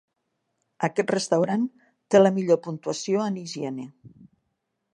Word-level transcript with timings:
Aquest 0.87 1.13
restaurant 1.15 1.67
té 2.15 2.21
la 2.21 2.31
millor 2.39 2.59
puntuació 2.65 3.21
en 3.27 3.41
higiene. 3.43 3.87